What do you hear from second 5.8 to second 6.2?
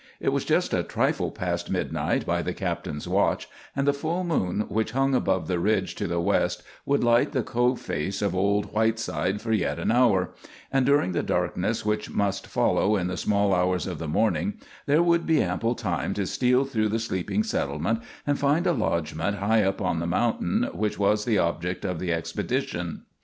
to the